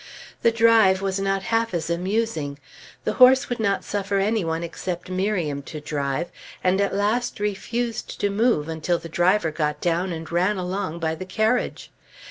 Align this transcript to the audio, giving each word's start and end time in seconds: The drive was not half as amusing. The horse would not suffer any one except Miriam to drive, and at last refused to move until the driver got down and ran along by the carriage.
The 0.41 0.49
drive 0.49 0.99
was 1.03 1.19
not 1.19 1.43
half 1.43 1.75
as 1.75 1.87
amusing. 1.87 2.57
The 3.03 3.13
horse 3.21 3.49
would 3.49 3.59
not 3.59 3.83
suffer 3.83 4.17
any 4.17 4.43
one 4.43 4.63
except 4.63 5.11
Miriam 5.11 5.61
to 5.69 5.79
drive, 5.79 6.31
and 6.63 6.81
at 6.81 6.95
last 6.95 7.39
refused 7.39 8.19
to 8.19 8.31
move 8.31 8.67
until 8.67 8.97
the 8.97 9.07
driver 9.09 9.51
got 9.51 9.79
down 9.79 10.11
and 10.11 10.31
ran 10.31 10.57
along 10.57 10.97
by 10.97 11.13
the 11.13 11.25
carriage. 11.27 11.91